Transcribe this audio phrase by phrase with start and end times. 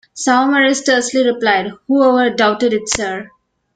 [0.15, 3.29] Saumarez tersely replied Whoever doubted it, sir?